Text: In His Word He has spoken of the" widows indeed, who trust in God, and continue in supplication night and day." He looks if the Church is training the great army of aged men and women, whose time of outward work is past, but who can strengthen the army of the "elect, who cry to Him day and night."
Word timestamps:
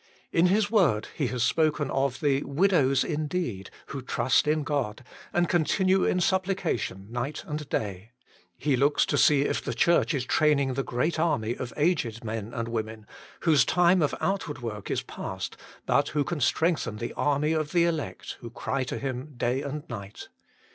In 0.31 0.47
His 0.47 0.71
Word 0.71 1.09
He 1.13 1.27
has 1.27 1.43
spoken 1.43 1.91
of 1.91 2.21
the" 2.21 2.41
widows 2.59 3.03
indeed, 3.03 3.69
who 3.89 4.01
trust 4.01 4.47
in 4.47 4.63
God, 4.63 5.03
and 5.31 5.47
continue 5.47 6.05
in 6.05 6.19
supplication 6.21 7.05
night 7.11 7.43
and 7.45 7.69
day." 7.69 8.09
He 8.57 8.75
looks 8.75 9.05
if 9.31 9.63
the 9.63 9.75
Church 9.75 10.15
is 10.15 10.25
training 10.25 10.73
the 10.73 10.81
great 10.81 11.19
army 11.19 11.55
of 11.55 11.71
aged 11.77 12.23
men 12.23 12.51
and 12.51 12.67
women, 12.67 13.05
whose 13.41 13.63
time 13.63 14.01
of 14.01 14.15
outward 14.19 14.63
work 14.63 14.89
is 14.89 15.03
past, 15.03 15.55
but 15.85 16.07
who 16.07 16.23
can 16.23 16.41
strengthen 16.41 16.95
the 16.97 17.13
army 17.13 17.53
of 17.53 17.71
the 17.71 17.85
"elect, 17.85 18.37
who 18.39 18.49
cry 18.49 18.83
to 18.85 18.97
Him 18.97 19.35
day 19.37 19.61
and 19.61 19.87
night." 19.87 20.29